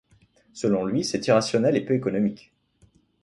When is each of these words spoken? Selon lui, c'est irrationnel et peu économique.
Selon 0.53 0.83
lui, 0.83 1.03
c'est 1.03 1.27
irrationnel 1.27 1.75
et 1.77 1.85
peu 1.85 1.93
économique. 1.93 2.51